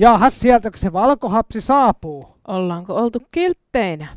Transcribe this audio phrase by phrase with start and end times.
[0.00, 2.28] Jaahas, sieltäkö se valkohapsi saapuu?
[2.48, 4.08] Ollaanko oltu kiltteinä?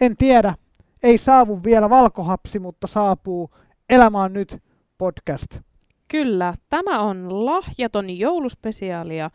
[0.00, 0.54] En tiedä.
[1.02, 3.50] Ei saavu vielä valkohapsi, mutta saapuu
[3.90, 4.62] Elämä on nyt
[4.98, 5.60] podcast.
[6.08, 9.30] Kyllä, tämä on lahjaton jouluspesiaali ja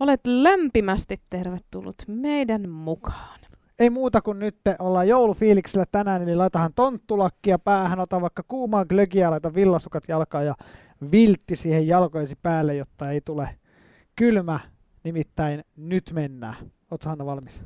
[0.00, 3.40] olet lämpimästi tervetullut meidän mukaan.
[3.78, 9.30] Ei muuta kuin nyt ollaan joulufiiliksellä tänään, eli laitahan tonttulakkia päähän, ota vaikka kuumaa glögiä,
[9.30, 10.54] laita villasukat jalkaan ja
[11.12, 13.59] viltti siihen jalkojesi päälle, jotta ei tule
[14.20, 14.60] kylmä.
[15.04, 16.54] Nimittäin nyt mennään.
[16.90, 17.60] Oletko Hanna valmis?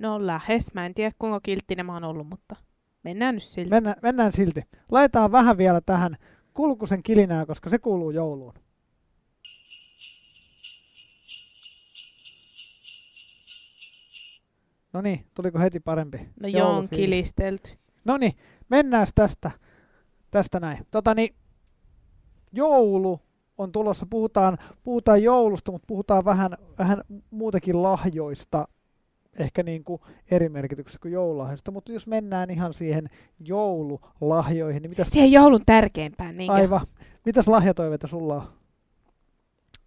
[0.00, 0.74] No lähes.
[0.74, 2.56] Mä en tiedä kuinka kilttinen mä oon ollut, mutta
[3.02, 3.70] mennään nyt silti.
[3.70, 4.62] Mennään, mennään silti.
[4.90, 6.16] Laitetaan vähän vielä tähän
[6.54, 8.54] kulkusen kilinää, koska se kuuluu jouluun.
[14.92, 16.18] No niin, tuliko heti parempi?
[16.40, 17.70] No joo, on kilistelty.
[18.04, 18.32] No niin,
[18.68, 19.50] mennään tästä,
[20.30, 20.86] tästä näin.
[20.90, 21.34] Tota niin,
[22.52, 23.20] joulu
[23.58, 28.68] on tulossa, puhutaan, puhutaan joulusta, mutta puhutaan vähän, vähän muutakin lahjoista,
[29.38, 33.10] ehkä niin kuin eri merkityksessä kuin joululahjoista, mutta jos mennään ihan siihen
[33.40, 35.08] joululahjoihin, niin mitäs...
[35.08, 36.54] Siihen joulun tärkeimpään, niinkö?
[36.54, 36.86] Aivan.
[37.24, 38.42] Mitäs lahjatoiveita sulla on?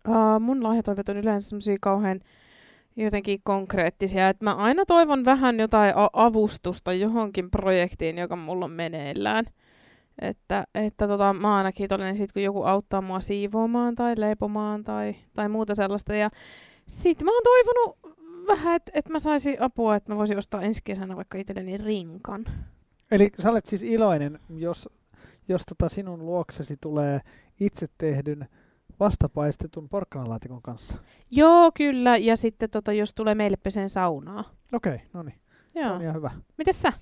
[0.07, 2.19] Uh, mun lahjatoiveet on yleensä semmoisia kauhean
[2.95, 9.45] jotenkin konkreettisia, että mä aina toivon vähän jotain avustusta johonkin projektiin, joka mulla on meneillään.
[10.21, 14.83] Että, että tota, mä oon aina kiitollinen siitä, kun joku auttaa mua siivoamaan tai leipomaan
[14.83, 16.15] tai, tai muuta sellaista.
[16.15, 16.29] Ja
[16.87, 20.81] sit mä oon toivonut vähän, että et mä saisin apua, että mä voisin ostaa ensi
[20.83, 22.45] kesänä vaikka itselleni rinkan.
[23.11, 24.89] Eli sä olet siis iloinen, jos,
[25.47, 27.21] jos tota sinun luoksesi tulee
[27.59, 28.47] itse tehdyn
[28.99, 30.97] vastapaistetun porkkanalaatikon kanssa.
[31.31, 32.17] Joo, kyllä.
[32.17, 34.43] Ja sitten tota, jos tulee meille peseen saunaa.
[34.73, 35.39] Okei, okay, no niin.
[35.73, 36.31] Se on ihan hyvä.
[36.57, 36.93] Mites sä?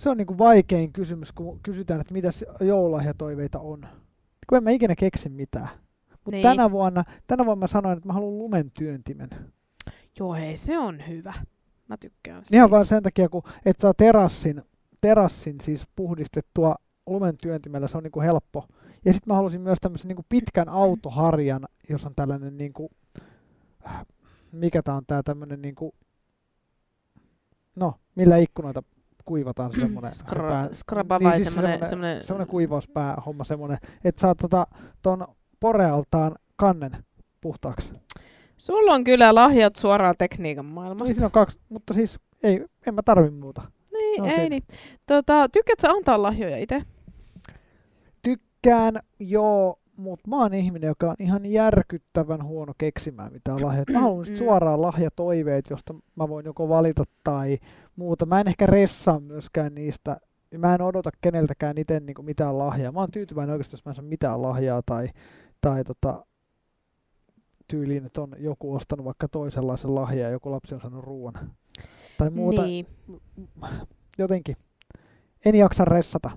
[0.00, 2.28] Se on niinku vaikein kysymys, kun kysytään, että mitä
[2.60, 3.80] joululahjatoiveita on.
[4.48, 5.68] Kun en mä ikinä keksi mitään.
[6.10, 6.42] Mutta niin.
[6.42, 9.30] tänä, vuonna, tänä vuonna mä sanoin, että mä haluan lumen työntimen.
[10.18, 11.34] Joo, hei, se on hyvä.
[11.88, 12.56] Mä tykkään siitä.
[12.56, 14.62] Ihan vaan sen takia, kun et saa terassin,
[15.00, 16.74] terassin siis puhdistettua
[17.06, 18.64] lumen työntimellä, se on niinku helppo.
[19.04, 22.90] Ja sitten mä halusin myös tämmöisen niinku pitkän autoharjan, jos on tällainen, niinku,
[24.52, 25.94] mikä tää on tää tämmöinen, niinku,
[27.76, 28.82] no, millä ikkunoita
[29.24, 34.20] kuivataan semmoinen Skra- pää, skraba niin, vai siis semmoinen, semmoinen, semmoinen kuivauspää homma semmoinen, että
[34.20, 34.66] saat tota,
[35.02, 35.26] ton
[35.60, 37.04] porealtaan kannen
[37.40, 37.92] puhtaaksi.
[38.56, 41.14] Sulla on kyllä lahjat suoraan tekniikan maailmasta.
[41.14, 43.62] Niin on kaksi, mutta siis ei, en mä tarvi muuta.
[43.92, 44.62] Niin, ei niin.
[45.06, 46.82] Tota, tykkäätkö antaa lahjoja itse?
[48.22, 53.84] Tykkään, joo, mutta mä oon ihminen, joka on ihan järkyttävän huono keksimään mitään lahjoja.
[53.92, 54.36] Mä haluan mm.
[54.36, 57.58] suoraan lahjatoiveet, josta mä voin joko valita tai
[57.96, 58.26] muuta.
[58.26, 60.16] Mä en ehkä ressaa myöskään niistä.
[60.58, 62.92] Mä en odota keneltäkään itse niin mitään lahjaa.
[62.92, 65.08] Mä oon tyytyväinen oikeastaan, jos mä en saa mitään lahjaa tai
[65.60, 66.26] tai tota,
[67.68, 71.34] tyyliin, että on joku ostanut vaikka toisenlaisen lahjan ja joku lapsi on saanut ruoan.
[72.18, 72.62] Tai muuta.
[72.62, 72.86] Niin.
[74.18, 74.56] Jotenkin.
[75.44, 76.30] En jaksa ressata.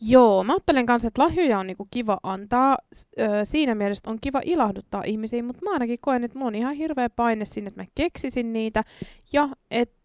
[0.00, 2.78] Joo, mä ajattelen kanssa, että lahjoja on niinku kiva antaa.
[3.20, 6.74] Öö, siinä mielessä on kiva ilahduttaa ihmisiä, mutta mä ainakin koen, että mulla on ihan
[6.74, 8.84] hirveä paine sinne, että mä keksisin niitä.
[9.32, 10.02] Ja että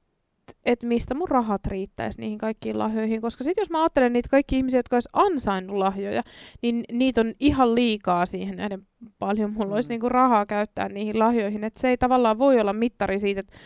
[0.66, 4.58] et mistä mun rahat riittäisi niihin kaikkiin lahjoihin, koska sitten jos mä ajattelen niitä kaikki
[4.58, 6.24] ihmisiä, jotka olisi ansainnut lahjoja,
[6.62, 8.88] niin niitä on ihan liikaa siihen näiden
[9.20, 9.94] paljon mulla olisi mm.
[9.94, 13.58] niinku rahaa käyttää niihin lahjoihin, että se ei tavallaan voi olla mittari siitä, että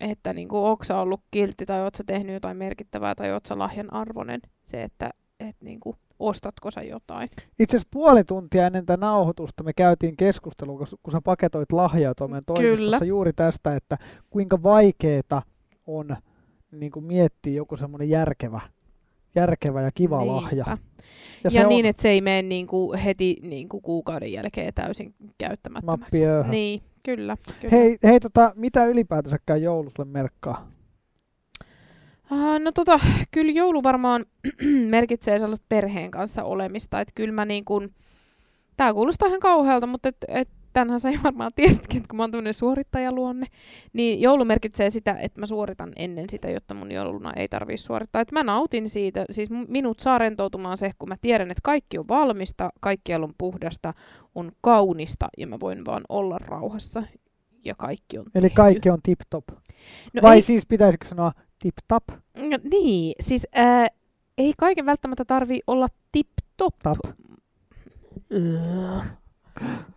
[0.00, 3.58] että niinku, onko sä ollut kiltti tai oot sä tehnyt jotain merkittävää tai oot sä
[3.58, 5.10] lahjan arvoinen, se, että
[5.48, 7.30] et niinku, ostatko sä jotain.
[7.58, 12.42] Itse asiassa puoli tuntia ennen tätä nauhoitusta me käytiin keskustelua, kun sä paketoit lahjaa tuolla
[12.42, 13.98] toimistossa juuri tästä, että
[14.30, 15.42] kuinka vaikeeta
[15.86, 16.16] on
[16.70, 18.60] niin kuin miettiä joku semmoinen järkevä,
[19.34, 20.36] järkevä ja kiva Niinpä.
[20.36, 20.64] lahja.
[21.44, 21.88] Ja, ja niin, on...
[21.88, 26.16] että se ei mene niin kuin heti niin kuin kuukauden jälkeen täysin käyttämättömäksi.
[26.48, 27.36] Niin, kyllä.
[27.60, 27.70] kyllä.
[27.72, 30.68] Hei, hei tota, mitä ylipäätänsäkään joulusulle merkkaa?
[32.58, 33.00] No tota,
[33.30, 34.24] kyllä joulu varmaan
[34.88, 37.94] merkitsee sellaista perheen kanssa olemista, että kyllä mä niin kuin,
[38.76, 42.30] tää kuulostaa ihan kauhealta, mutta et, et tämänhän sä varmaan tiesitkin, että kun mä oon
[42.30, 43.46] tämmöinen suorittajaluonne,
[43.92, 48.22] niin joulu merkitsee sitä, että mä suoritan ennen sitä, jotta mun jouluna ei tarvitse suorittaa.
[48.22, 52.08] Että mä nautin siitä, siis minut saa rentoutumaan se, kun mä tiedän, että kaikki on
[52.08, 53.94] valmista, kaikkialla on puhdasta,
[54.34, 57.02] on kaunista ja mä voin vaan olla rauhassa
[57.64, 58.56] ja kaikki on Eli tehty.
[58.56, 59.44] kaikki on tip-top.
[60.12, 60.42] No Vai ei...
[60.42, 61.32] siis pitäisikö sanoa
[61.62, 62.18] tip-tap?
[62.36, 63.86] No, niin, siis ää,
[64.38, 66.74] ei kaiken välttämättä tarvi olla tip-top.
[66.82, 66.98] Tap.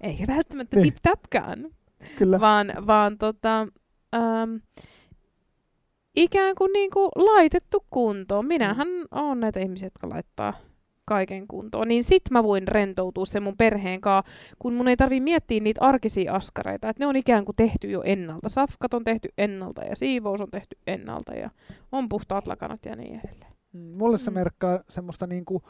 [0.02, 0.84] Eikä välttämättä niin.
[0.84, 1.70] tip-tapkaan.
[2.18, 2.40] Kyllä.
[2.40, 3.68] Vaan, vaan tota,
[4.16, 4.56] ähm,
[6.16, 8.46] ikään kuin, niin kuin laitettu kuntoon.
[8.46, 9.06] Minähän mm.
[9.12, 10.54] olen näitä ihmisiä, jotka laittaa
[11.06, 15.20] kaiken kuntoon, niin sit mä voin rentoutua sen mun perheen kanssa, kun mun ei tarvi
[15.20, 18.50] miettiä niitä arkisia askareita, että ne on ikään kuin tehty jo ennalta.
[18.50, 21.50] Safkat on tehty ennalta ja siivous on tehty ennalta ja
[21.92, 23.52] on puhtaat lakanat ja niin edelleen.
[23.74, 24.36] Mm, mulle se Mm.
[24.36, 25.62] merkkaa semmoista niinku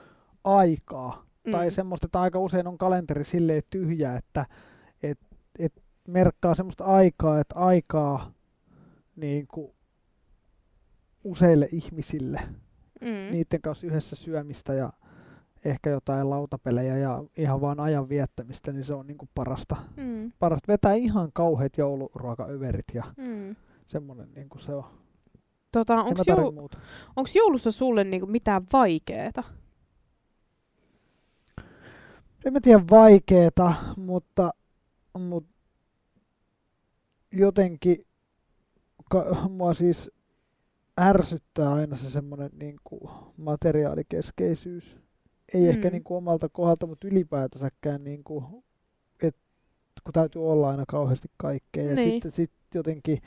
[0.44, 1.26] aikaa.
[1.52, 1.72] Tai Mm.
[1.72, 4.46] semmoista, että aika usein on kalenteri silleen tyhjä, että
[5.04, 5.20] et,
[5.60, 8.32] et merkkaa semmoista aikaa, että aikaa
[9.16, 9.76] niinku
[11.24, 12.42] useille ihmisille,
[13.02, 13.32] Mm.
[13.32, 14.94] niiden kanssa yhdessä syömistä ja
[15.65, 19.75] ehkä jotain lautapelejä ja ihan vaan ajan viettämistä, niin se on niinku parasta.
[19.97, 20.31] Mm.
[20.39, 23.56] Parasta vetää ihan kauheat jouluruokaöverit ja Mm.
[23.88, 24.83] semmoinen niinku se on.
[25.71, 26.77] Tota, onko mä tarvi jou- muuta.
[27.15, 29.44] onks joulussa sulle niinku mitään vaikeeta?
[32.45, 34.51] en mä tiedä vaikeeta, mutta,
[35.19, 35.50] mutta
[37.31, 38.06] jotenkin
[39.09, 40.12] ka, mua siis
[41.01, 44.97] ärsyttää aina se semmoinen niin kuin materiaalikeskeisyys.
[45.53, 45.69] Ei mm.
[45.69, 48.45] ehkä niin kuin omalta kohdalta, mutta ylipäätänsäkään niin kuin,
[49.24, 49.36] et,
[50.03, 51.83] kun täytyy olla aina kauheasti kaikkea.
[51.83, 52.12] Ja Niin.
[52.12, 53.21] sitten sit jotenkin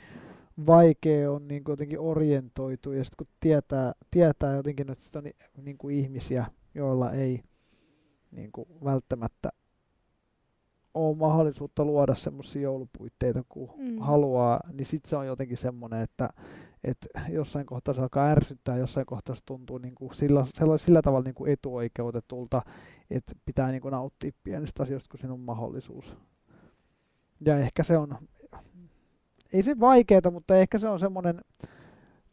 [0.67, 5.35] vaikea on niin kuin jotenkin orientoitua ja sitten kun tietää, tietää jotenkin, että on ni-
[5.61, 6.45] niin kuin ihmisiä,
[6.75, 7.43] joilla ei
[8.31, 9.49] niin kuin välttämättä
[10.93, 13.99] ole mahdollisuutta luoda semmoisia joulupuitteita kuin Mm.
[13.99, 16.29] haluaa, niin sitten se on jotenkin semmoinen, että,
[16.83, 21.01] että jossain kohtaa se alkaa ärsyttää, jossain kohtaa se tuntuu niin kuin sillä, sillä, sillä
[21.01, 22.61] tavalla niin kuin etuoikeutetulta,
[23.09, 26.17] että pitää niin kuin nauttia pienistä asioista, kun siinä on mahdollisuus.
[27.45, 28.15] Ja ehkä se on,
[29.53, 31.41] ei se vaikeeta, mutta ehkä se on semmoinen,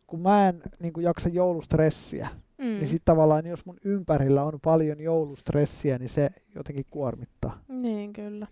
[0.06, 2.64] kun mä en niin kuin jaksa joulustressiä, Mm.
[2.64, 2.70] mm.
[2.70, 7.60] niin sitten tavallaan niin jos mun ympärillä on paljon joulustressiä, niin se jotenkin kuormittaa.
[7.68, 8.46] Niin, kyllä.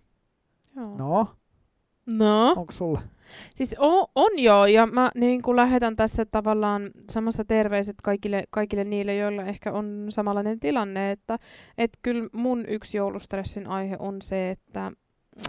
[0.76, 0.96] Joo.
[0.96, 1.28] No,
[2.06, 2.54] no.
[2.56, 3.00] onko sulle?
[3.54, 8.84] Siis on, on joo, ja mä niin kuin lähetän tässä tavallaan samassa terveiset kaikille, kaikille
[8.84, 11.38] niille, joilla ehkä on samanlainen tilanne, että
[11.78, 14.92] et kyllä mun yksi joulustressin aihe on se, että,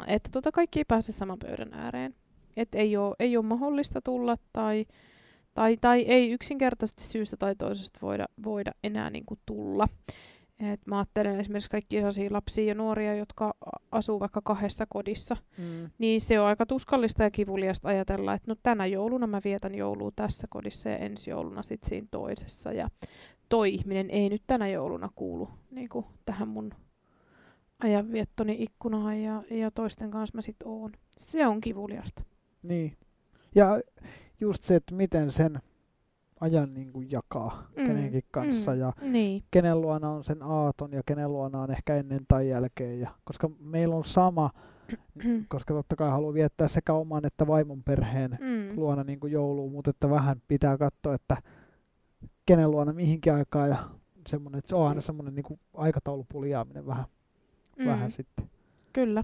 [0.07, 2.15] että tota kaikki ei pääse saman pöydän ääreen.
[2.57, 4.85] Et ei ole ei oo mahdollista tulla tai,
[5.55, 9.87] tai, tai ei yksinkertaisesti syystä tai toisesta voida, voida enää niin kuin tulla.
[10.59, 13.53] Et mä ajattelen esimerkiksi kaikkia sellaisia lapsia ja nuoria, jotka
[13.91, 15.89] asuu vaikka kahdessa kodissa, Mm.
[15.97, 20.11] niin se on aika tuskallista ja kivuliasta ajatella, että no tänä jouluna mä vietän joulua
[20.15, 22.71] tässä kodissa ja ensi jouluna sitten siinä toisessa.
[22.71, 22.89] Ja
[23.49, 26.71] toi ihminen ei nyt tänä jouluna kuulu niin kuin tähän mun
[27.79, 30.91] ajanviettoni ikkunaan ja, ja toisten kanssa mä sit oon.
[31.17, 32.23] Se on kivuliasta.
[32.63, 32.97] Niin.
[33.55, 33.81] Ja
[34.39, 35.59] just se, että miten sen
[36.39, 39.43] ajan niin kuin jakaa Mm, kenenkin kanssa mm, ja Niin.
[39.51, 42.99] kenen luona on sen aaton ja kenen luona on ehkä ennen tai jälkeen.
[42.99, 44.49] Ja, koska meillä on sama,
[45.47, 48.75] koska totta kai haluaa viettää sekä oman että vaimon perheen Mm.
[48.75, 51.38] luona niin kuin joulua, mutta että vähän pitää katsoa, että
[52.45, 53.77] kenen luona mihinkin aikaan ja
[54.27, 57.05] semmoinen, että se on aina semmoinen niin kuin aikataulupuljaaminen vähän,
[57.79, 57.85] mm.
[57.85, 58.49] vähän sitten.
[58.93, 59.23] Kyllä.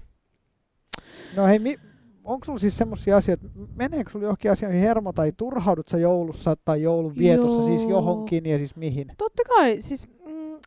[1.36, 1.78] No hei, mi-
[2.24, 6.82] onko sulla siis semmoisia asioita, meneekö sulla johonkin asioihin hermo tai turhaudut sä joulussa tai
[6.82, 7.90] joulun vietossa siis Joo.
[7.90, 9.12] johonkin ja siis mihin?
[9.18, 10.58] Totta kai, siis mm,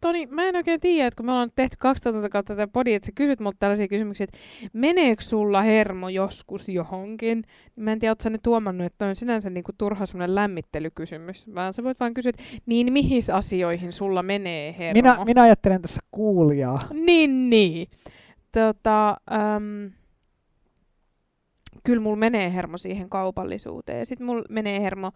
[0.00, 3.06] Toni, mä en oikein tiedä, että kun me ollaan tehty 2000 kautta tätä podia, että
[3.06, 4.38] sä kysyt multa tällaisia kysymyksiä, että
[4.72, 7.44] meneekö sulla hermo joskus johonkin?
[7.76, 11.54] Mä en tiedä, ootko sä nyt huomannut, että toi on sinänsä niinku turha semmoinen lämmittelykysymys,
[11.54, 14.98] vaan sä voit vaan kysyä, että niin mihin asioihin sulla menee hermo?
[14.98, 16.78] Minä, minä ajattelen tässä kuulijaa.
[16.92, 17.86] Niin, niin.
[18.52, 19.16] Tota,
[21.84, 24.06] kyllä mulla menee hermo siihen kaupallisuuteen.
[24.06, 25.12] Sitten mulla menee hermo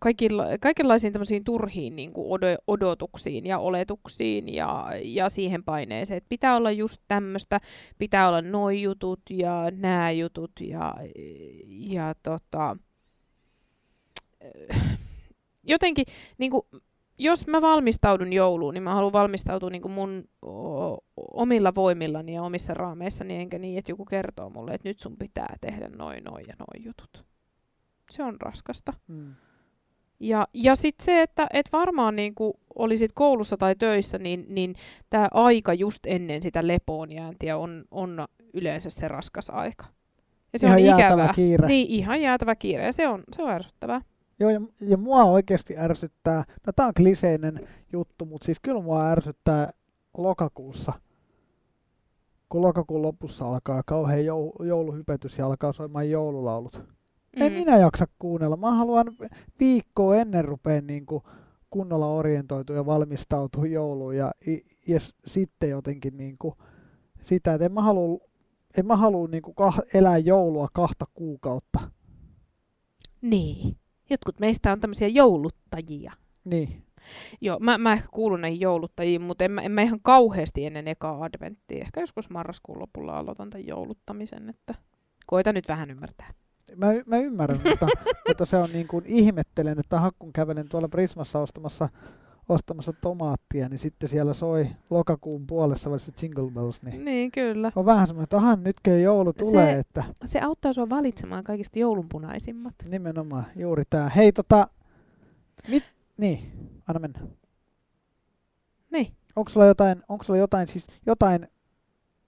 [0.00, 6.28] kaikilla, kaikenlaisiin tämmöisiin turhiin niin kuin odo, odotuksiin ja oletuksiin ja, ja siihen paineeseen, että
[6.28, 7.60] pitää olla just tämmöistä,
[7.98, 10.94] pitää olla noi jutut ja nämä jutut ja,
[11.68, 12.76] ja tota,
[15.62, 16.04] jotenkin
[16.38, 16.62] niin kuin,
[17.18, 20.24] jos mä valmistaudun jouluun, niin mä haluan valmistautua niin kuin mun
[21.32, 25.56] omilla voimillani ja omissa raameissani, enkä niin, että joku kertoo mulle, että nyt sun pitää
[25.60, 27.24] tehdä noin, noin ja noin jutut.
[28.10, 28.92] Se on raskasta.
[29.08, 29.34] Mm.
[30.20, 34.74] Ja, ja sitten se, että et varmaan niin kuin olisit koulussa tai töissä, niin, niin
[35.10, 39.84] tämä aika just ennen sitä lepoon jääntiä on, on yleensä se raskas aika.
[40.52, 41.32] Ja se Ihan on ikävää.
[41.34, 41.68] kiire.
[41.68, 42.84] Niin, ihan jäätävä kiire.
[42.84, 44.00] Ja se on, se on ärsyttävää.
[44.40, 49.10] Joo, ja, ja mua oikeasti ärsyttää, no tää on kliseinen juttu, mutta siis kyllä mua
[49.10, 49.72] ärsyttää
[50.16, 50.92] lokakuussa,
[52.48, 56.82] kun lokakuun lopussa alkaa kauhean jou- jouluhypetys ja alkaa soimaan joululaulut.
[57.36, 57.42] Mm.
[57.42, 58.56] En minä jaksa kuunnella.
[58.56, 59.06] Mä haluan
[59.60, 61.22] viikkoa ennen rupeen niin kuin
[61.70, 64.32] kunnolla orientoitua ja valmistautua jouluun ja,
[64.88, 66.54] ja sitten jotenkin niin kuin
[67.20, 68.18] sitä, että en mä halua,
[68.78, 71.80] en mä halua niin kuin kah- elää joulua kahta kuukautta.
[73.22, 73.76] Niin.
[74.10, 76.12] Jotkut meistä on tämmöisiä jouluttajia.
[76.44, 76.88] Niin,
[77.40, 80.88] Joo, mä, mä ehkä kuulun näihin jouluttajiin, mutta en mä, en mä ihan kauheasti ennen
[80.88, 81.80] ekaa adventtia.
[81.80, 84.74] Ehkä joskus marraskuun lopulla aloitan tämän jouluttamisen, että
[85.26, 86.32] koita nyt vähän ymmärtää.
[86.76, 87.86] Mä, mä ymmärrän, mutta,
[88.28, 91.88] mutta se on niin kuin ihmettelen, että hakkun kävelen tuolla Prismassa ostamassa,
[92.48, 97.72] ostamassa tomaattia, niin sitten siellä soi lokakuun puolessa välissä Jingle Bells, niin Niin, kyllä.
[97.76, 101.78] on vähän semmoinen, että ahan nytkö joulu Se- tulee, että Se auttaa sua valitsemaan kaikista
[101.78, 102.74] joulunpunaisimmat.
[102.90, 104.08] nimenomaan juuri tämä.
[104.08, 104.68] Hei tota,
[105.68, 105.82] mit,
[106.16, 106.52] niin,
[106.86, 107.20] anna mennä.
[108.90, 109.12] Niin.
[109.36, 111.48] Onko sulla jotain, onko sulla jotain, siis jotain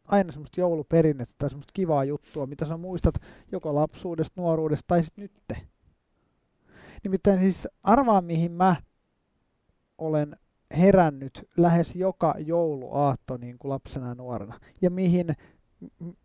[0.05, 3.15] aina semmoista jouluperinnettä tai semmoista kivaa juttua, mitä sä muistat
[3.53, 5.57] joko lapsuudesta, nuoruudesta tai sitten nytte?
[7.05, 8.77] Nimittäin siis arvaa, mihin mä
[10.01, 10.37] olen
[10.77, 14.61] herännyt lähes joka jouluaatto niin kuin lapsena ja nuorena.
[14.83, 15.27] Ja mihin,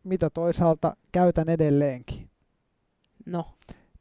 [0.03, 2.29] mitä toisaalta käytän edelleenkin.
[3.25, 3.45] No.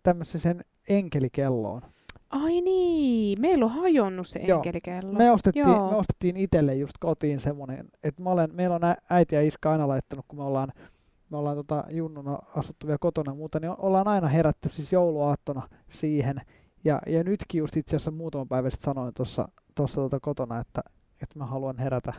[0.02, 1.83] Tämmöisen sen enkelikelloon.
[2.31, 4.59] Ai niin, meillä on hajonnut se Joo.
[4.59, 5.12] enkelikello.
[5.12, 5.90] Me ostettiin, Joo.
[5.90, 9.88] me ostettiin itselle just kotiin semmoinen, että mä olen, meillä on äiti ja iska aina
[9.88, 10.73] laittanut, kun me ollaan,
[11.31, 15.69] me ollaan tota junnuna asuttu vielä kotona ja muuta, niin ollaan aina herätty siis jouluaattona
[15.90, 16.40] siihen.
[16.85, 20.81] Ja, ja nytkin just itse asiassa muutama päivä sitten sanoin tuossa tuossa tota kotona, että,
[21.23, 22.12] että mä haluan herätä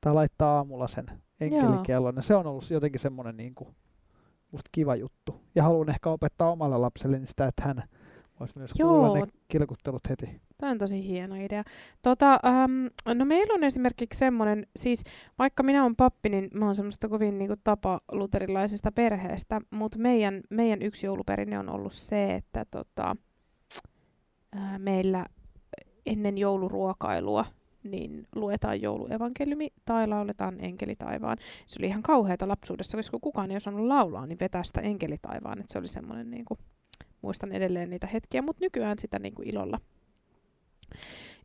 [0.00, 1.06] tai laittaa aamulla sen
[1.40, 2.16] enkelikellon.
[2.16, 3.74] Ja se on ollut jotenkin semmoinen niin kuin,
[4.52, 5.40] musta kiva juttu.
[5.54, 7.82] Ja haluan ehkä opettaa omalle lapselleni sitä, että hän
[8.40, 9.16] voisi myös kuulla Joo.
[9.16, 10.40] ne kilkuttelut heti.
[10.58, 11.62] Tämä on tosi hieno idea.
[12.02, 12.86] Tota, ähm,
[13.18, 15.04] no meillä on esimerkiksi semmoinen, siis
[15.38, 20.40] vaikka minä olen pappi, niin mä oon semmoista kovin niinku tapa luterilaisesta perheestä, mutta meidän,
[20.50, 23.16] meidän yksi jouluperinne on ollut se, että tota,
[24.56, 25.26] äh, meillä
[26.06, 27.44] ennen jouluruokailua
[27.84, 31.38] niin luetaan jouluevankeliumi tai lauletaan enkeli taivaan.
[31.66, 35.60] Se oli ihan kauheata lapsuudessa, koska kukaan ei osannut laulaa, niin vetää sitä enkeli taivaan.
[35.60, 36.58] Et se oli semmoinen, niinku,
[37.22, 39.80] muistan edelleen niitä hetkiä, mutta nykyään sitä niinku ilolla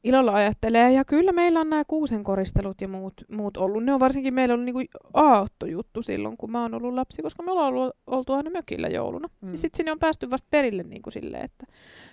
[0.03, 0.91] ilolla ajattelee.
[0.91, 3.83] Ja kyllä meillä on nämä kuusen koristelut ja muut, muut ollut.
[3.83, 4.81] Ne on varsinkin meillä ollut niinku
[5.13, 9.27] aattojuttu silloin, kun mä oon ollut lapsi, koska me ollaan ollut, oltu aina mökillä jouluna.
[9.41, 9.51] Mm.
[9.51, 11.65] Ja sitten sinne on päästy vasta perille niin kuin silleen, että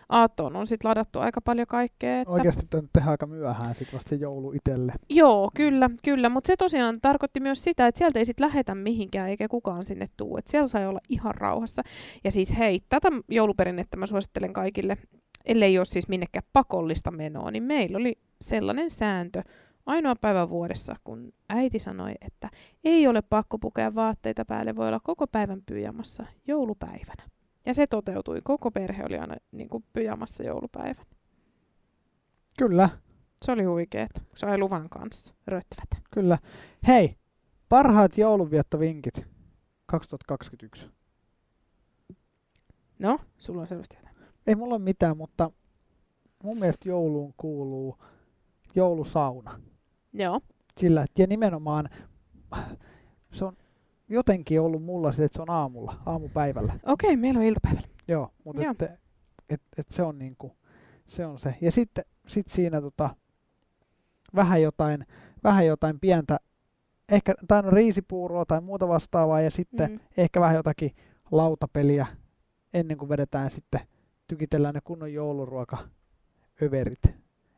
[0.09, 2.21] aattoon on sitten ladattu aika paljon kaikkea.
[2.21, 2.33] Että...
[2.33, 4.93] Oikeasti pitänyt tehdä aika myöhään sit vasta se joulu itselle.
[5.11, 6.29] Joo, kyllä, kyllä.
[6.29, 10.07] Mutta se tosiaan tarkoitti myös sitä, että sieltä ei sitten lähetä mihinkään eikä kukaan sinne
[10.17, 10.37] tuu.
[10.37, 11.83] Että siellä sai olla ihan rauhassa.
[12.25, 14.97] Ja siis hei, tätä jouluperinnettä mä suosittelen kaikille,
[15.45, 19.43] ellei ole siis minnekään pakollista menoa, niin meillä oli sellainen sääntö
[19.87, 22.51] ainoa päivä vuodessa, kun äiti sanoi, että
[22.85, 27.23] ei ole pakko pukea vaatteita päälle, voi olla koko päivän pyjamassa joulupäivänä.
[27.67, 28.41] Ja se toteutui.
[28.45, 31.07] Koko perhe oli aina niin kuin pyjamassa joulupäivänä.
[32.59, 32.89] Kyllä,
[33.43, 34.23] Se oli huikeet.
[34.35, 35.97] Sai luvan kanssa rötvätä.
[36.11, 36.39] kyllä.
[36.87, 37.17] Hei,
[37.69, 39.27] parhaat joulunviettovinkit
[39.87, 40.91] 2021.
[42.99, 44.04] No, sulla on selvästi.
[44.47, 45.51] Ei mulla ole mitään, mutta
[46.45, 47.99] mun mielestä jouluun kuuluu
[48.75, 49.61] joulusauna.
[50.13, 50.41] Joo.
[50.81, 51.89] Sillä, ja nimenomaan
[53.33, 53.57] se on
[54.09, 56.75] jotenkin ollut mulla sille, että se on aamulla, aamupäivällä.
[56.87, 57.89] Okei, meillä on iltapäivällä.
[58.09, 58.71] Joo, mutta Joo.
[58.71, 58.99] että
[59.51, 60.57] et, et se on niinku,
[61.07, 61.55] se on se.
[61.61, 63.11] Ja sitten sit siinä tota,
[64.35, 65.07] vähän jotain,
[65.45, 66.41] vähän jotain pientä,
[67.09, 70.01] ehkä tai no riisipuuroa tai muuta vastaavaa ja sitten Mm.
[70.17, 70.91] ehkä vähän jotakin
[71.31, 72.07] lautapeliä
[72.75, 73.81] ennen kuin vedetään sitten,
[74.26, 75.78] tykitellään ne kunnon jouluruoka
[76.62, 77.02] överit.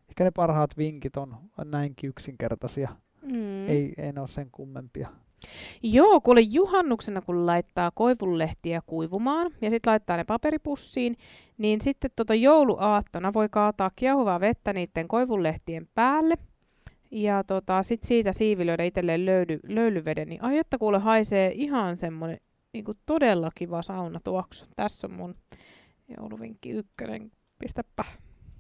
[0.09, 2.89] Ehkä ne parhaat vinkit on, on näinkin yksinkertaisia.
[3.23, 3.69] Mm.
[3.69, 5.09] Ei, ei ne ole sen kummempia.
[5.83, 11.17] Joo, kuule juhannuksena kun laittaa koivunlehtiä kuivumaan ja sitten laittaa ne paperipussiin,
[11.59, 16.35] niin sitten tota jouluaattona voi kaataa kiehuvaa vettä niiden koivunlehtien päälle.
[17.11, 22.39] Ja tota, sitten siitä siivilöidä itselleen löydy, löylyveden, niin ai että kuule haisee ihan semmoinen
[22.73, 24.65] niinku todella kiva saunatuoksu.
[24.77, 25.35] Tässä on mun
[26.19, 27.33] jouluvinkki ykkönen.
[27.59, 28.05] Pistäpä,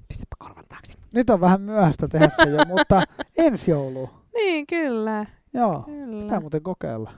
[0.08, 0.94] pistäpä korvan taakse.
[1.12, 3.02] Nyt on vähän myöhäistä tehdä se jo, mutta
[3.36, 4.10] ensi joulu.
[4.34, 5.26] Niin, kyllä.
[5.54, 6.22] Joo, kyllä.
[6.22, 7.12] pitää muuten kokeilla.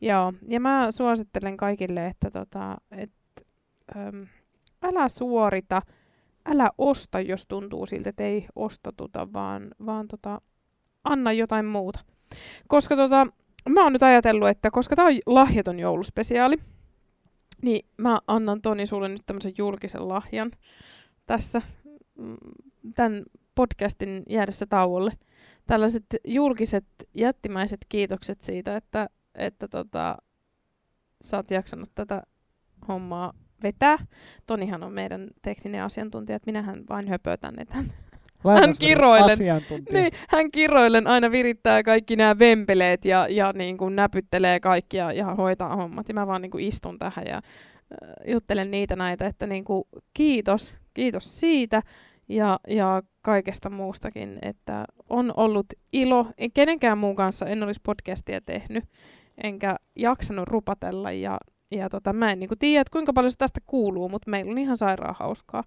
[0.00, 3.12] Joo, ja mä suosittelen kaikille, että tota, et,
[3.96, 4.26] äm,
[4.82, 5.82] älä suorita,
[6.46, 10.40] älä osta, jos tuntuu siltä, että ei ostatuta, vaan, vaan tota,
[11.04, 12.00] anna jotain muuta.
[12.68, 13.26] Koska tota,
[13.68, 16.56] mä oon nyt ajatellut, että koska tää on lahjaton jouluspesiaali,
[17.62, 20.50] niin mä annan Toni sulle nyt tämmöisen julkisen lahjan
[21.26, 21.62] tässä
[22.18, 22.36] mm,
[22.94, 23.22] tämän
[23.54, 25.12] podcastin jäädessä tauolle.
[25.66, 30.16] Tällaiset julkiset jättimäiset kiitokset siitä, että, että tota,
[31.22, 32.22] sä oot jaksanut tätä
[32.88, 33.98] hommaa vetää.
[34.46, 37.84] Tonihan on meidän tekninen asiantuntija, että minähän vain höpötän, että
[38.44, 39.38] hän, kiroilen.
[39.92, 45.34] Niin, hän kiroillen aina virittää kaikki nämä vempeleet ja, ja niin kuin näpyttelee kaikki ja,
[45.34, 46.08] hoitaa hommat.
[46.08, 49.84] Ja mä vaan niin kuin istun tähän ja äh, juttelen niitä näitä, että niin kuin,
[50.14, 51.82] kiitos, kiitos siitä.
[52.28, 56.26] ja, ja kaikesta muustakin, että on ollut ilo.
[56.38, 58.84] En kenenkään muun kanssa en olisi podcastia tehnyt,
[59.42, 61.38] enkä jaksanut rupatella ja,
[61.70, 64.58] ja tota, mä en niin tiedä, että kuinka paljon se tästä kuuluu, mutta meillä on
[64.58, 65.64] ihan sairaan hauskaa.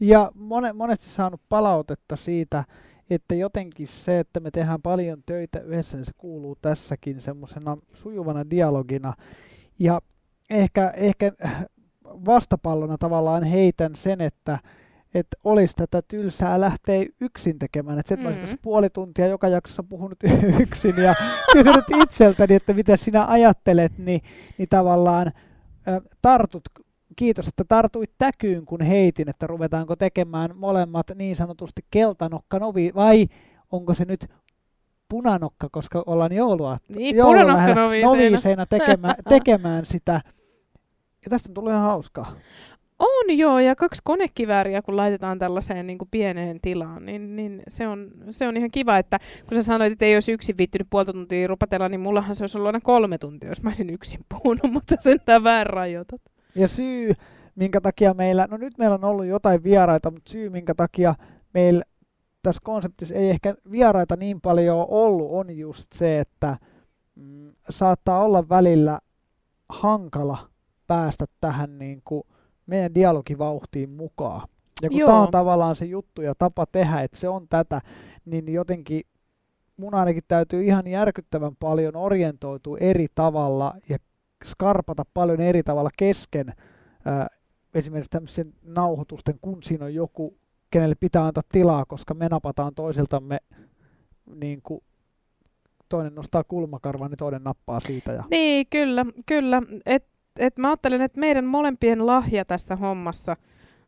[0.00, 0.32] Ja
[0.74, 2.64] monesti saanut palautetta siitä,
[3.10, 8.50] että jotenkin se, että me tehdään paljon töitä yhdessä, niin se kuuluu tässäkin semmoisena sujuvana
[8.50, 9.12] dialogina.
[9.78, 10.00] Ja
[10.50, 11.32] ehkä, ehkä
[12.04, 14.58] vastapallona tavallaan heitän sen, että
[15.14, 17.98] että olisi tätä tylsää lähteä yksin tekemään.
[17.98, 18.34] Että mm-hmm.
[18.34, 20.18] tässä puoli tuntia joka jaksossa puhunut
[20.62, 21.14] yksin ja
[21.52, 24.20] kysynyt itseltäni, että mitä sinä ajattelet, niin,
[24.58, 25.32] niin tavallaan
[26.22, 26.62] tartut,
[27.20, 33.26] kiitos, että tartuit täkyyn, kun heitin, että ruvetaanko tekemään molemmat niin sanotusti keltanokka novi, vai
[33.72, 34.26] onko se nyt
[35.08, 37.42] punanokka, koska ollaan joulua, niin, joulua
[38.02, 40.20] noviiseina tekemään, tekemään sitä.
[41.24, 42.36] Ja tästä on tullut ihan hauskaa.
[42.98, 47.88] On joo, ja kaksi konekivääriä, kun laitetaan tällaiseen niin kuin pieneen tilaan, niin, niin se,
[47.88, 51.12] on, se on ihan kiva, että kun sä sanoit, että ei olisi yksin viittynyt puolta
[51.12, 54.72] tuntia rupatella, niin mullahan se olisi ollut aina kolme tuntia, jos mä olisin yksin puhunut,
[54.72, 56.20] mutta sä sentään vähän rajoitat.
[56.54, 57.12] Ja syy,
[57.54, 61.14] minkä takia meillä, no nyt meillä on ollut jotain vieraita, mutta syy, minkä takia
[61.54, 61.82] meillä
[62.42, 66.58] tässä konseptissa ei ehkä vieraita niin paljon ollut, on just se, että
[67.14, 68.98] mm, saattaa olla välillä
[69.68, 70.38] hankala
[70.86, 72.22] päästä tähän niin kuin
[72.66, 74.48] meidän dialogivauhtiin mukaan.
[74.82, 77.80] Ja kun tämä on tavallaan se juttu ja tapa tehdä, että se on tätä,
[78.24, 79.02] niin jotenkin
[79.76, 83.98] mun ainakin täytyy ihan järkyttävän paljon orientoitua eri tavalla ja
[84.44, 86.52] skarpata paljon eri tavalla kesken
[87.74, 90.38] esimerkiksi tämmöisen nauhoitusten, kun siinä on joku,
[90.70, 93.38] kenelle pitää antaa tilaa, koska me napataan toisiltamme
[94.34, 94.80] niin kuin
[95.88, 98.12] toinen nostaa kulmakarvan, niin toinen nappaa siitä.
[98.12, 98.24] Ja...
[98.30, 99.62] Niin, kyllä, kyllä.
[99.86, 103.36] Et et mä ajattelen, että meidän molempien lahja tässä hommassa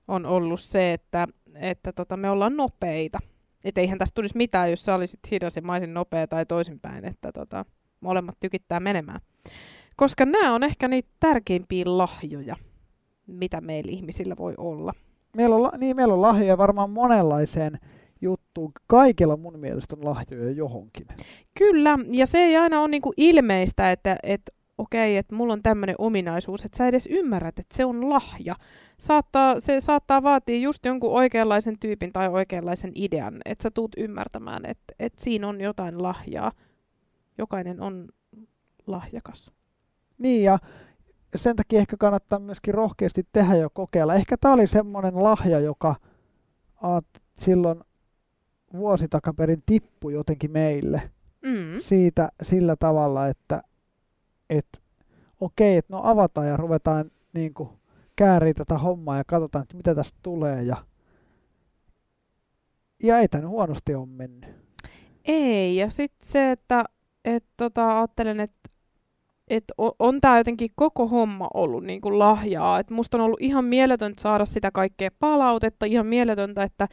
[0.09, 3.19] on ollut se, että, että tota, me ollaan nopeita.
[3.65, 7.33] Että eihän tästä tulisi mitään, jos sä olisit hidas ja maisin nopea tai toisinpäin, että
[7.33, 7.65] tota,
[8.01, 9.21] molemmat tykittää menemään.
[9.97, 12.57] Koska nämä on ehkä niitä tärkeimpiä lahjoja,
[13.27, 14.93] mitä meillä ihmisillä voi olla.
[15.37, 17.79] Meillä on, niin, meillä on lahjoja varmaan monenlaiseen
[18.21, 18.73] juttuun.
[18.87, 21.07] Kaikilla mun mielestä on lahjoja johonkin.
[21.59, 25.95] Kyllä, ja se ei aina ole niinku ilmeistä, että, että okei, että mulla on tämmöinen
[25.99, 28.57] ominaisuus, että sä edes ymmärrät, että se on lahja.
[28.99, 34.67] Saattaa, se saattaa vaatia just jonkun oikeanlaisen tyypin tai oikeanlaisen idean, että sä tuut ymmärtämään,
[34.67, 36.53] että, että siinä on jotain lahjaa.
[37.39, 38.09] Jokainen on
[38.87, 39.53] lahjakas.
[40.19, 40.59] Niin ja
[41.37, 44.15] sen takia ehkä kannattaa myöskin rohkeasti tehdä ja kokeilla.
[44.15, 45.97] Ehkä tämä oli semmoinen lahja, joka
[46.83, 47.07] aat,
[47.39, 47.81] silloin
[48.73, 51.11] vuosi takaperin tippui jotenkin meille.
[51.43, 51.79] Mm.
[51.81, 53.63] Siitä sillä tavalla, että
[54.51, 54.79] että
[55.41, 57.69] okei, että no avataan ja ruvetaan niin kuin
[58.17, 60.63] kääriä tätä hommaa ja katsotaan, että mitä tästä tulee.
[60.63, 60.77] Ja,
[63.03, 64.51] ja ei tämä huonosti ole mennyt.
[65.25, 66.85] Ei, ja sitten se, että
[67.25, 68.71] et tota, ajattelen, että
[69.53, 72.79] et on, on tämä jotenkin koko homma ollut niin kuin lahjaa.
[72.79, 76.89] Et musta on ollut ihan mieletöntä saada sitä kaikkea palautetta, ihan mieletöntä, että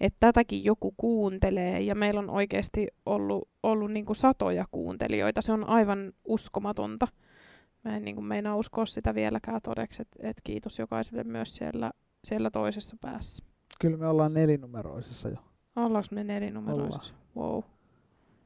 [0.00, 5.42] et tätäkin joku kuuntelee ja meillä on oikeasti ollut, ollut niin kuin satoja kuuntelijoita.
[5.42, 7.08] Se on aivan uskomatonta.
[7.84, 11.90] Mä en niin kuin meinaa uskoa sitä vieläkään todeksi, että et kiitos jokaiselle myös siellä,
[12.24, 13.44] siellä toisessa päässä.
[13.80, 15.36] Kyllä me ollaan nelinumeroisessa jo.
[15.76, 17.14] Ollaanko me nelinumeroisessa?
[17.36, 17.52] Ollaan.
[17.52, 17.62] Wow.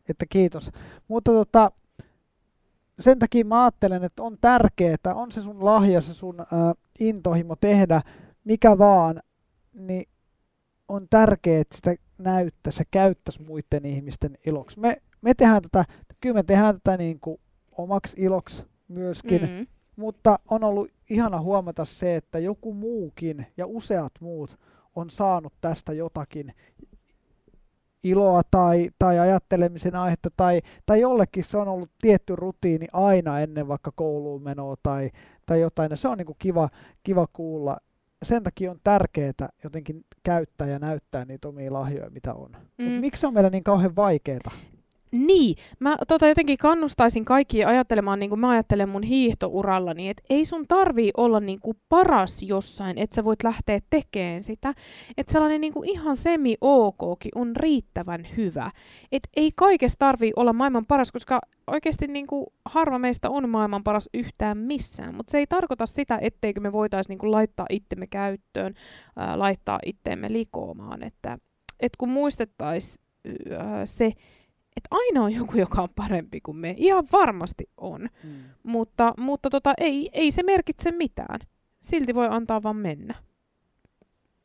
[0.09, 0.71] Että kiitos.
[1.09, 1.71] Mutta tota,
[3.01, 6.47] sen takia mä ajattelen, että on tärkeää, on se sun lahja, se sun äh,
[7.01, 8.03] intohimo tehdä
[8.47, 9.19] mikä vaan,
[9.73, 10.09] niin
[10.89, 14.81] on tärkeää, että sitä näyttäisi ja käyttäisi muiden ihmisten iloksi.
[14.81, 15.85] Me, me tehdään tätä,
[16.21, 17.41] kyllä me tehdään tätä niin kuin
[17.73, 19.67] omaksi iloksi myöskin, mm-hmm.
[19.97, 24.59] mutta on ollut ihana huomata se, että joku muukin ja useat muut
[24.97, 26.55] on saanut tästä jotakin
[28.09, 33.69] iloa tai, tai ajattelemisen aihetta tai, tai jollekin se on ollut tietty rutiini aina ennen
[33.69, 35.11] vaikka kouluun menoa tai,
[35.47, 35.91] tai jotain.
[35.91, 36.69] Ja se on niin kuin kiva,
[37.03, 37.77] kiva kuulla.
[38.23, 42.51] Sen takia on tärkeää jotenkin käyttää ja näyttää niitä omia lahjoja, mitä on.
[42.79, 42.85] Mm.
[42.85, 44.51] Mut miksi se on meillä niin kauhean vaikeaa?
[45.17, 50.45] Niin, mä tota jotenkin kannustaisin kaikkia ajattelemaan niin kuin mä ajattelen mun hiihtourallani, että ei
[50.45, 54.75] sun tarvii olla niin kuin paras jossain, että sä voit lähteä tekemään sitä.
[55.17, 58.71] Että sellainen niin kuin ihan semi-okkin on riittävän hyvä.
[59.13, 63.85] Että ei kaikessa tarvii olla maailman paras, koska oikeasti niin kuin harva meistä on maailman
[63.85, 65.15] paras yhtään missään.
[65.15, 68.75] Mutta se ei tarkoita sitä, etteikö me voitaisiin niin kuin laittaa itsemme käyttöön,
[69.17, 71.03] ää, laittaa itteemme likoamaan.
[71.03, 71.39] Että
[71.81, 73.07] et kun muistettaisiin
[73.85, 74.13] se,
[74.77, 76.75] että aina on joku, joka on parempi kuin me.
[76.79, 78.09] Ihan varmasti on.
[78.25, 78.31] Mm.
[78.63, 81.41] Mutta, mutta tota, ei, ei se merkitse mitään.
[81.83, 83.15] Silti voi antaa vaan mennä.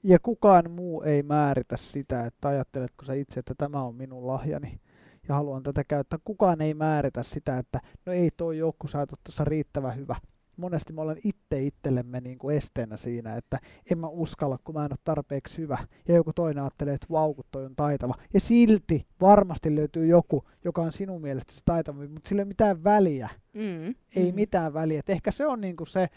[0.04, 4.80] ja kukaan muu ei määritä sitä, että ajatteletko sä itse, että tämä on minun lahjani
[5.28, 6.20] ja haluan tätä käyttää.
[6.24, 10.16] Kukaan ei määritä sitä, että no ei toi joku, sä oot tuossa riittävän hyvä.
[10.62, 13.60] Monesti me olen itse itsellemme niin kuin esteenä siinä, että
[13.92, 15.78] en mä uskalla, kun mä en ole tarpeeksi hyvä.
[16.08, 18.16] Ja joku toinen ajattelee, että vau, kun toi on taitava.
[18.34, 22.48] Ja silti varmasti löytyy joku, joka on sinun mielestä se taitava, mutta sillä ei ole
[22.48, 23.30] mitään väliä.
[23.54, 23.96] Mm.
[24.16, 24.36] Ei mm.
[24.36, 25.00] mitään väliä.
[25.00, 26.10] Et ehkä se on niin kuin se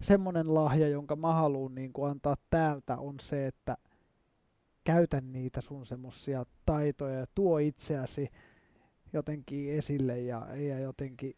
[0.00, 3.76] semmoinen lahja, jonka mä haluan niin kuin antaa täältä, on se, että
[4.84, 8.28] käytä niitä sun semmoisia taitoja ja tuo itseäsi
[9.12, 11.36] jotenkin esille ja, ja jotenkin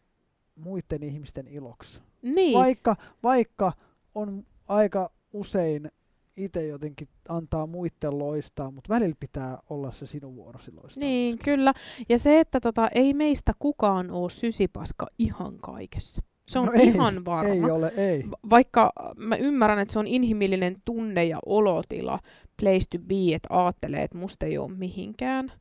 [0.55, 2.01] muiden ihmisten iloksi.
[2.35, 2.53] Niin.
[2.53, 3.71] Vaikka, vaikka
[4.15, 5.91] on aika usein
[6.37, 11.01] itse jotenkin antaa muiden loistaa, mutta välillä pitää olla se sinun vuorosi loistaa.
[11.01, 11.45] Niin, myöskin.
[11.45, 11.73] kyllä.
[12.09, 16.21] Ja se, että tota, ei meistä kukaan ole sysipaska ihan kaikessa.
[16.47, 17.53] Se on No ei, ihan varma.
[17.53, 18.23] Ei ole, ei.
[18.31, 22.19] Va- Vaikka mä ymmärrän, että se on inhimillinen tunne ja olotila,
[22.61, 25.51] place to be, että ajattelee, että musta ei ole mihinkään.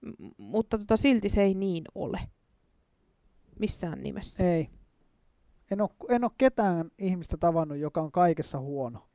[0.00, 2.20] M- mutta tota, silti se ei niin ole.
[3.58, 4.52] Missään nimessä.
[4.54, 4.68] Ei.
[5.70, 9.08] En ole, en ole ketään ihmistä tavannut, joka on kaikessa huono.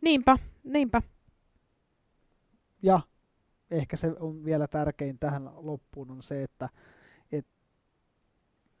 [0.00, 1.02] Niinpä, niinpä.
[2.82, 3.00] Ja
[3.70, 6.68] ehkä se on vielä tärkein tähän loppuun on se, että
[7.32, 7.46] et,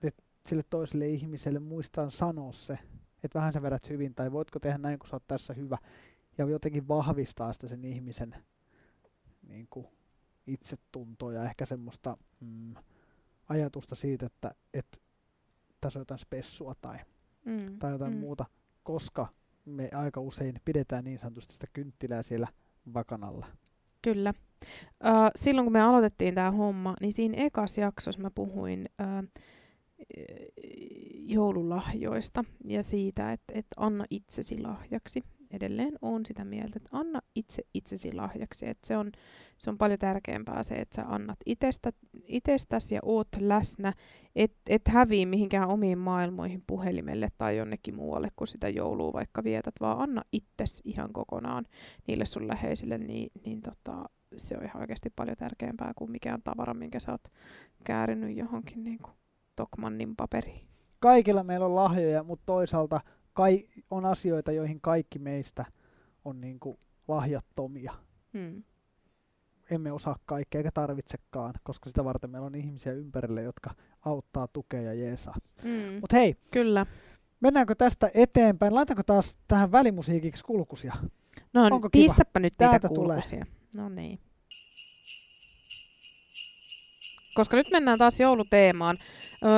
[0.02, 2.78] et sille toiselle ihmiselle muistaa sanoa se,
[3.22, 5.78] että vähän sä vedät hyvin tai voitko tehdä näin, kun sä oot tässä hyvä.
[6.38, 8.34] Ja jotenkin vahvistaa sitä sen ihmisen
[9.48, 9.86] niin kuin,
[10.46, 12.74] itsetuntoa ja ehkä semmoista mm,
[13.48, 15.02] ajatusta siitä, että et,
[15.84, 16.98] tässä on jotain spessua tai,
[17.44, 18.18] Mm, tai jotain mm.
[18.18, 18.44] muuta,
[18.82, 19.26] koska
[19.64, 22.48] me aika usein pidetään niin sanotusti sitä kynttilää siellä
[22.94, 23.46] vakanalla.
[24.02, 24.34] Kyllä.
[25.04, 29.42] Uh, silloin kun me aloitettiin tämä homma, niin siinä ekas jaksossa mä puhuin uh,
[31.14, 35.22] joululahjoista ja siitä, että, että anna itsesi lahjaksi.
[35.54, 38.68] Edelleen on sitä mieltä, että anna itse itsesi lahjaksi.
[38.68, 39.12] Että se, on,
[39.58, 41.92] se on paljon tärkeämpää se, että sä annat itsestä,
[42.26, 43.92] itsestäsi ja oot läsnä,
[44.36, 49.74] et, et hävii mihinkään omiin maailmoihin puhelimelle tai jonnekin muualle, kun sitä joulua vaikka vietät,
[49.80, 51.66] vaan anna itses ihan kokonaan
[52.06, 56.74] niille sun läheisille, niin, niin tota, se on ihan oikeasti paljon tärkeämpää kuin mikään tavara,
[56.74, 57.28] minkä sä oot
[57.84, 59.14] käärinyt johonkin niin kuin
[59.56, 60.66] Tokmannin paperiin.
[61.00, 63.00] Kaikilla meillä on lahjoja, mutta toisaalta
[63.34, 65.64] kai, on asioita, joihin kaikki meistä
[66.24, 67.92] on niin kuin lahjattomia.
[68.38, 68.62] Hmm.
[69.70, 73.70] Emme osaa kaikkea eikä tarvitsekaan, koska sitä varten meillä on ihmisiä ympärille, jotka
[74.04, 75.34] auttaa, tukea ja jeesaa.
[75.64, 76.00] Mm.
[76.00, 76.86] Mutta hei, Kyllä.
[77.40, 78.74] mennäänkö tästä eteenpäin?
[78.74, 80.94] Laitako taas tähän välimusiikiksi kulkusia?
[81.52, 82.02] No Onko kiva?
[82.02, 83.16] pistäpä nyt niitä Täältä tulee.
[83.16, 83.46] kulkusia.
[83.76, 84.18] No niin.
[87.34, 88.96] Koska nyt mennään taas jouluteemaan.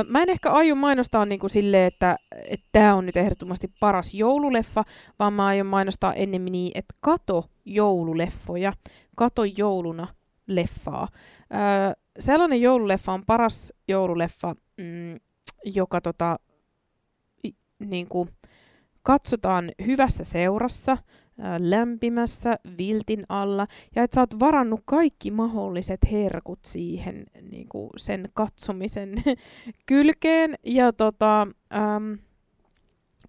[0.09, 2.17] Mä en ehkä aio mainostaa niinku silleen, että
[2.73, 4.85] tämä on nyt ehdottomasti paras joululeffa,
[5.19, 8.73] vaan mä aion mainostaa ennemmin niin, että kato joululeffoja,
[9.17, 10.07] kato jouluna
[10.47, 11.09] leffaa.
[11.53, 15.21] Öö, sellainen joululeffa on paras joululeffa, mm,
[15.65, 16.37] joka tota,
[17.47, 18.29] i, niinku,
[19.03, 20.97] katsotaan hyvässä seurassa,
[21.59, 28.29] lämpimässä viltin alla ja että sä oot varannut kaikki mahdolliset herkut siihen niin kuin sen
[28.35, 29.15] katsomisen
[29.87, 32.19] kylkeen ja tota, äm,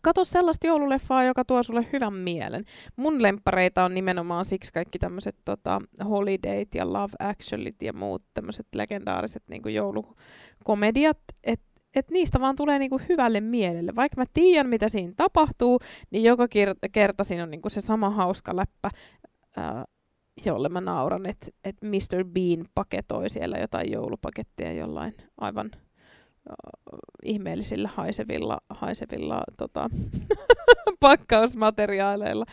[0.02, 2.66] kato sellaista joululeffaa, joka tuo sulle hyvän mielen.
[2.96, 8.68] Mun lemppareita on nimenomaan siksi kaikki tämmöiset tota, Holidayt ja Love Actualyt ja muut tämmöiset
[8.76, 11.67] legendaariset niin joulukomediat, että
[12.00, 13.96] et niistä vaan tulee niinku hyvälle mielelle.
[13.96, 15.80] Vaikka mä tiedän, mitä siinä tapahtuu,
[16.12, 16.48] niin joka
[16.92, 18.90] kerta siinä on niinku se sama hauska läppä,
[19.58, 19.86] ää,
[20.46, 22.26] jolle mä nauran, että et Mr.
[22.26, 26.56] Bean paketoi siellä jotain joulupakettia jollain aivan ää,
[27.24, 29.90] ihmeellisillä haisevilla, haisevilla tota,
[31.00, 32.46] pakkausmateriaaleilla.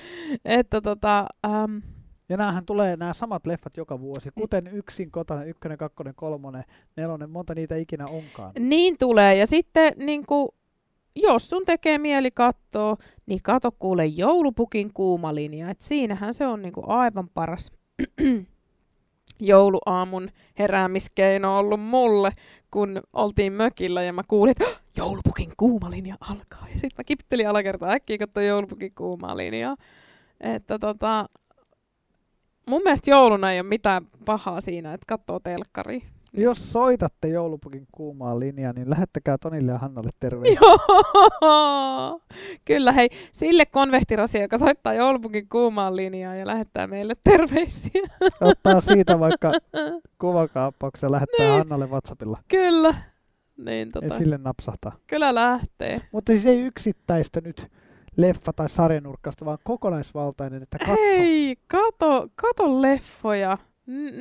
[0.45, 1.83] Että tota, äm,
[2.29, 6.65] Ja näähän tulee nämä samat leffat joka vuosi, kuten yksin kotona, ykkönen, kakkonen, kolmonen,
[6.97, 8.53] nelonen, monta niitä ikinä onkaan.
[8.59, 9.35] Niin tulee.
[9.37, 10.49] Ja sitten niin kuin,
[11.17, 15.71] jos sun tekee mieli katsoa, niin kato kuule joulupukin kuuma linja.
[15.71, 17.73] Et siinähän se on niin kuin aivan paras
[19.41, 22.31] jouluaamun heräämiskeino ollut mulle,
[22.71, 26.67] kun oltiin mökillä ja mä kuulin, että "Hah, joulupukin kuuma linja alkaa.
[26.69, 29.77] Ja sitten mä kiptelin alakertaa äkkiä katsoa joulupukin kuumaa linjaa.
[30.41, 31.29] Että tota,
[32.67, 36.01] mun mielestä jouluna ei ole mitään pahaa siinä, että katsoo telkkaria.
[36.37, 40.59] Jos soitatte joulupukin kuumaa linjaa, niin lähettäkää Tonille ja Hannalle terveisiä.
[41.43, 42.21] Joo,
[42.65, 48.03] kyllä hei, sille konvehtirasia, joka soittaa joulupukin kuumaan linjaan ja lähettää meille terveisiä.
[48.41, 49.53] Ottaa siitä vaikka
[50.21, 51.59] kuvakaappauksen ja lähettää Niin.
[51.59, 52.39] Hannalle WhatsAppilla.
[52.49, 52.95] Kyllä,
[53.57, 54.93] niin Ja tota, sille napsahtaa.
[55.07, 56.01] kyllä lähtee.
[56.13, 57.71] Mutta siis ei yksittäistä nyt
[58.17, 61.03] leffa- tai sarjanurkkausta, vaan kokonaisvaltainen, että katso.
[61.03, 63.59] Hei, kato, kato leffoja.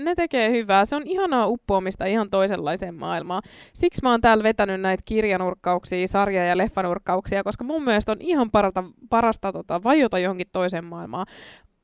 [0.03, 0.85] Ne tekee hyvää.
[0.85, 3.43] Se on ihanaa uppoamista ihan toisenlaiseen maailmaan.
[3.73, 8.51] Siksi mä oon täällä vetänyt näitä kirjanurkkauksia, sarja- ja leffanurkkauksia, koska mun mielestä on ihan
[8.51, 11.25] parasta, parasta tota, vajota johonkin toiseen maailmaan.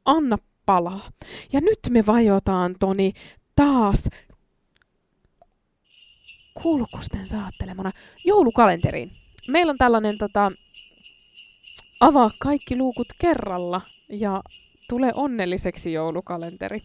[0.05, 1.09] Anna palaa.
[1.53, 3.13] Ja nyt me vajotaan, Toni,
[3.55, 4.09] taas
[6.53, 7.91] kulkusten saattelemana
[8.25, 9.11] joulukalenteriin.
[9.47, 10.51] Meillä on tällainen tota,
[11.99, 14.41] avaa kaikki luukut kerralla ja
[14.89, 16.81] tule onnelliseksi joulukalenteri.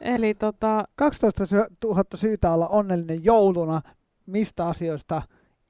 [0.00, 1.44] Eli tota, 12
[1.84, 3.82] 000 syytä olla onnellinen jouluna,
[4.26, 5.22] mistä asioista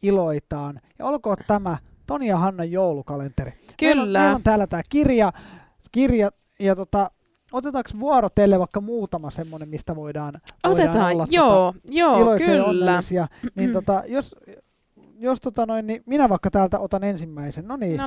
[0.02, 0.80] iloitaan.
[0.98, 3.50] Ja olkoon tämä Toni ja Hannan joulukalenteri.
[3.50, 4.18] Meillä on, kyllä.
[4.18, 5.32] meillä on täällä tämä kirja,
[5.92, 7.10] kirja ja tota,
[7.52, 12.54] otetaanko vuorotelle vaikka muutama semmoinen, mistä voidaan, voidaan Otetaan, olla joo, joo, tota, iloisia ja
[12.54, 12.66] kyllä.
[12.66, 13.28] onnellisia.
[13.54, 14.36] Niin tota, jos,
[15.18, 17.66] jos tota noin, niin minä vaikka täältä otan ensimmäisen.
[17.66, 18.00] No niin,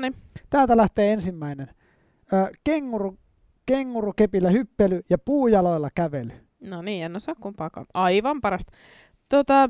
[0.49, 1.67] täältä lähtee ensimmäinen.
[2.33, 3.17] Ö, kenguru,
[3.65, 6.31] kengurukepillä hyppely ja puujaloilla kävely.
[6.61, 7.85] no niin, en osaa kumpaakaan.
[7.93, 8.71] Aivan parasta.
[9.29, 9.69] Tota,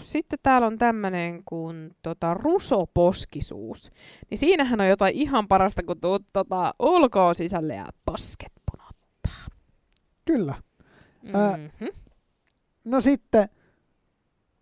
[0.00, 3.90] sitten täällä on tämmöinen kuin tota, rusoposkisuus.
[4.30, 9.56] Niin siinähän on jotain ihan parasta, kun tuut tota, ulkoa sisälle ja posket punottaa.
[10.24, 10.54] Kyllä.
[11.22, 11.88] Mm-hmm.
[12.84, 13.48] No sitten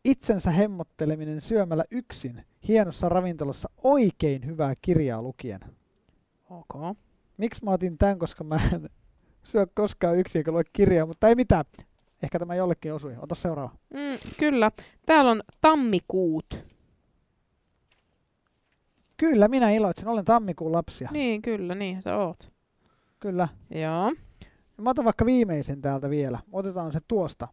[0.05, 5.61] itsensä hemmotteleminen syömällä yksin hienossa ravintolassa oikein hyvää kirjaa lukien.
[6.51, 6.95] Okay.
[7.37, 8.91] Miksi mä otin tämän, koska mä en
[9.43, 11.65] syö koskaan yksin eikä lue kirjaa, mutta ei mitään.
[12.23, 13.17] Ehkä tämä jollekin osui.
[13.23, 13.71] Ota seuraava.
[13.95, 14.71] Mm, kyllä.
[15.07, 16.67] Täällä on tammikuut.
[19.17, 20.09] Kyllä, minä iloitsen.
[20.09, 21.09] Olen tammikuun lapsia.
[21.13, 22.53] Niin, kyllä, niin sä oot.
[23.21, 23.49] Kyllä.
[23.71, 24.13] Joo.
[24.77, 26.39] Mä otan vaikka viimeisen täältä vielä.
[26.53, 27.49] Otetaan se tuosta.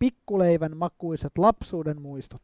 [0.00, 2.40] Pikkuleivän makuiset lapsuuden muistot.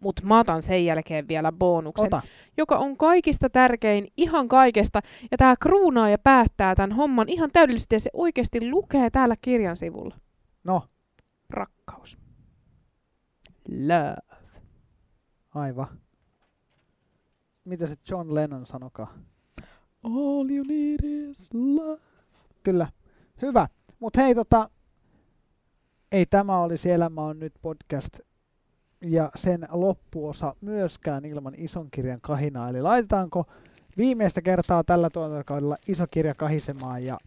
[0.00, 2.22] Mut mä otan sen jälkeen vielä bonuksen, Ota.
[2.56, 5.00] joka on kaikista tärkein ihan kaikesta.
[5.30, 9.76] Ja tää kruunaa ja päättää tämän homman ihan täydellisesti ja se oikeasti lukee täällä kirjan
[9.76, 10.16] sivulla.
[10.64, 10.82] No,
[11.50, 12.18] Rakkaus.
[13.68, 14.16] Love.
[15.54, 15.86] aivan.
[17.64, 19.14] Mitä se John Lennon sanokaa?
[20.02, 22.00] All you need is love.
[22.62, 22.88] Kyllä.
[23.42, 23.68] Hyvä.
[23.98, 24.70] Mutta hei, tota,
[26.12, 28.20] ei tämä olisi Elämä on nyt podcast
[29.00, 32.68] ja sen loppuosa myöskään ilman ison kirjan kahinaa.
[32.68, 33.46] Eli laitetaanko
[33.96, 37.18] viimeistä kertaa tällä tuotantokaudella iso kirja kahisemaan ja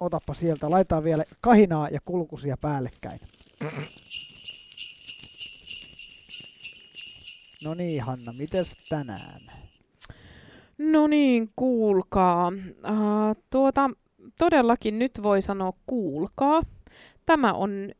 [0.00, 0.70] otappa sieltä.
[0.70, 3.20] Laitetaan vielä kahinaa ja kulkusia päällekkäin.
[7.64, 9.40] No niin, Hanna, mites tänään?
[10.78, 12.48] No niin, kuulkaa.
[12.48, 13.90] Uh, tuota,
[14.38, 16.62] todellakin nyt voi sanoa kuulkaa.
[17.28, 17.90] Tämä on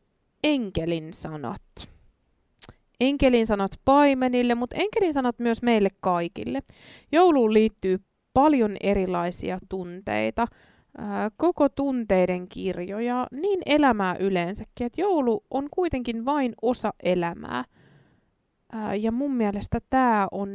[0.43, 1.61] enkelin sanat.
[2.99, 6.59] Enkelin sanat paimenille, mutta enkelin sanat myös meille kaikille.
[7.11, 7.99] Jouluun liittyy
[8.33, 10.47] paljon erilaisia tunteita,
[11.37, 17.65] koko tunteiden kirjo ja niin elämää yleensäkin, että joulu on kuitenkin vain osa elämää.
[18.71, 20.49] Ää, ja mun mielestä tämä on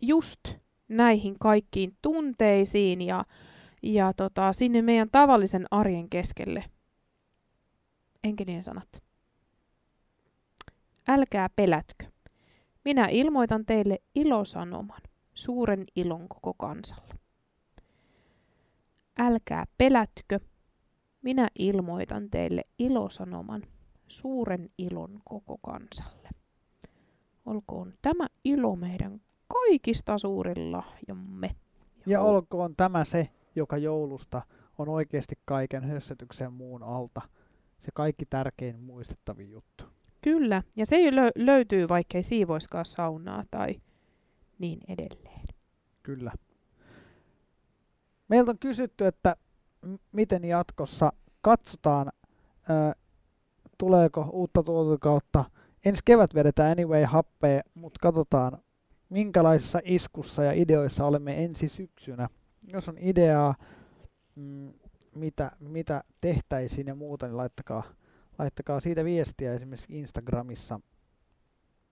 [0.00, 0.40] just
[0.88, 3.24] näihin kaikkiin tunteisiin ja,
[3.82, 6.64] ja tota, sinne meidän tavallisen arjen keskelle.
[8.24, 9.02] Enkelien sanat.
[11.08, 12.06] Älkää pelätkö.
[12.84, 15.00] Minä ilmoitan teille ilosanoman,
[15.34, 17.14] suuren ilon koko kansalle.
[19.18, 20.40] Älkää pelätkö.
[21.22, 23.62] Minä ilmoitan teille ilosanoman,
[24.06, 26.28] suuren ilon koko kansalle.
[27.46, 31.50] Olkoon tämä ilo meidän kaikista suurin lahjamme.
[32.06, 34.42] Ja olkoon tämä se, joka joulusta
[34.78, 37.20] on oikeasti kaiken hössötyksen muun alta.
[37.78, 39.84] Se kaikki tärkein muistettavin juttu.
[40.22, 43.80] Kyllä, ja se lö- löytyy vaikkei siivoiskaan saunaa tai
[44.58, 45.46] niin edelleen.
[46.02, 46.32] Kyllä.
[48.28, 49.36] Meiltä on kysytty, että
[49.86, 52.12] m- miten jatkossa katsotaan,
[52.68, 52.92] ää,
[53.78, 55.44] tuleeko uutta tuotantokautta.
[55.84, 58.58] Ensi kevät vedetään anyway happea, mutta katsotaan
[59.08, 62.28] minkälaisessa iskussa ja ideoissa olemme ensi syksynä.
[62.72, 63.54] Jos on ideaa,
[64.34, 64.72] mm,
[65.18, 67.82] mitä, mitä tehtäisiin ja muuta, niin laittakaa,
[68.38, 70.80] laittakaa siitä viestiä esimerkiksi Instagramissa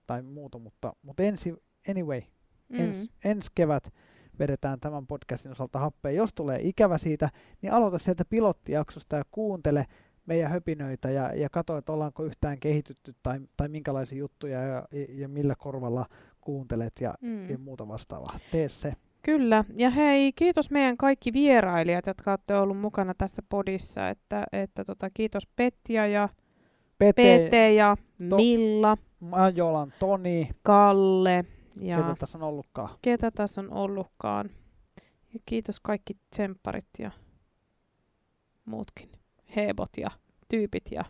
[0.07, 1.55] tai muuta, mutta, mutta ensi,
[1.89, 2.21] anyway,
[2.69, 2.79] Mm.
[2.79, 3.93] ens, ensi kevät
[4.39, 6.11] vedetään tämän podcastin osalta happea.
[6.11, 7.29] Jos tulee ikävä siitä,
[7.61, 9.85] niin aloita sieltä pilottijaksosta ja kuuntele
[10.25, 15.05] meidän höpinöitä ja, ja katso, että ollaanko yhtään kehitytty tai, tai minkälaisia juttuja ja, ja,
[15.09, 16.05] ja millä korvalla
[16.41, 17.49] kuuntelet ja, Mm.
[17.49, 18.39] ja muuta vastaavaa.
[18.51, 18.93] Tee se.
[19.27, 24.85] Kyllä, ja hei, kiitos meidän kaikki vierailijat, jotka olette ollut mukana tässä podissa, että, että
[24.85, 26.29] tota, kiitos Petja ja
[26.97, 27.97] Pete, Pete ja
[28.29, 31.45] to- Milla, Majolan Toni, Kalle
[31.81, 32.89] Ja Ketä tässä on ollutkaan.
[33.01, 34.49] ketä tässä on ollutkaan.
[35.33, 37.11] Ja kiitos kaikki tsempparit ja
[38.65, 39.09] muutkin.
[39.55, 40.09] Hebot ja
[40.49, 41.03] tyypit ja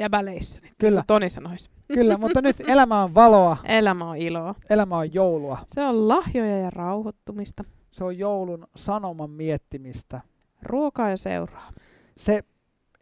[0.00, 0.62] jäbäleissä.
[0.78, 1.70] Kyllä, Toni sanoisi.
[1.94, 4.54] kyllä, mutta nyt elämä on valoa, Elämä on iloa.
[4.70, 5.58] elämä on joulua.
[5.68, 7.64] Se on lahjoja ja rauhoittumista.
[7.90, 10.20] Se on joulun sanoman miettimistä.
[10.62, 11.70] Ruokaa ja seuraa.
[12.16, 12.44] Se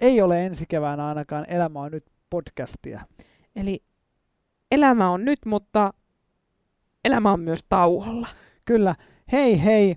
[0.01, 3.01] ei ole ensi keväänä ainakaan Elämä on nyt podcastia.
[3.57, 3.83] Eli
[4.71, 5.93] elämä on nyt, mutta
[7.05, 8.29] elämä on myös tauolla.
[8.65, 8.95] Kyllä,
[9.33, 9.97] hei hei,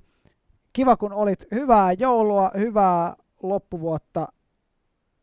[0.74, 1.46] kiva kun olit.
[1.52, 4.28] Hyvää joulua, hyvää loppuvuotta.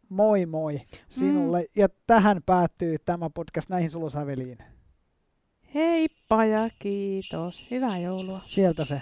[0.09, 1.67] Moi moi sinulle.
[1.77, 4.59] Ja tähän päättyy tämä podcast näihin sulosäveliin.
[5.75, 7.71] Heippa ja kiitos.
[7.71, 8.41] Hyvää joulua.
[8.47, 9.01] Sieltä se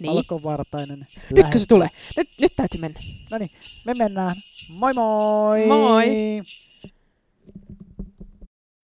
[0.00, 0.12] Niin.
[0.14, 1.06] valkovartainen.
[1.30, 1.88] Nytkö se tulee?
[2.16, 3.00] Nyt, nyt täytyy mennä.
[3.30, 3.50] No niin,
[3.84, 4.36] me mennään.
[4.70, 5.66] Moi moi!
[5.66, 6.06] Moi!